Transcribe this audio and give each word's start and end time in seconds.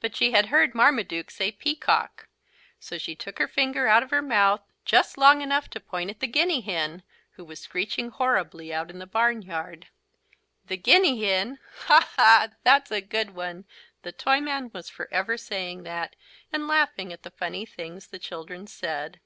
But 0.00 0.16
she 0.16 0.30
had 0.30 0.46
heard 0.46 0.74
Marmaduke 0.74 1.30
say 1.30 1.52
"Peacock," 1.52 2.28
so 2.80 2.96
she 2.96 3.14
took 3.14 3.38
her 3.38 3.46
finger 3.46 3.86
out 3.86 4.02
of 4.02 4.10
her 4.10 4.22
mouth 4.22 4.62
just 4.86 5.18
long 5.18 5.42
enough 5.42 5.68
to 5.68 5.80
point 5.80 6.08
at 6.08 6.20
the 6.20 6.26
Guinea 6.26 6.62
hen, 6.62 7.02
who 7.32 7.44
was 7.44 7.60
screeching 7.60 8.08
horribly 8.08 8.72
out 8.72 8.88
in 8.88 9.00
the 9.00 9.06
barnyard. 9.06 9.88
"The 10.64 10.78
Guinea 10.78 11.22
hen! 11.22 11.58
Ha, 11.88 12.10
ha! 12.16 12.48
That's 12.64 12.90
a 12.90 13.02
good 13.02 13.34
one!" 13.34 13.66
The 14.00 14.12
Toyman 14.12 14.70
was 14.72 14.88
forever 14.88 15.36
saying 15.36 15.82
that 15.82 16.16
and 16.50 16.66
laughing 16.66 17.12
at 17.12 17.22
the 17.22 17.30
funny 17.30 17.66
things 17.66 18.06
the 18.06 18.18
children 18.18 18.66
said. 18.66 19.20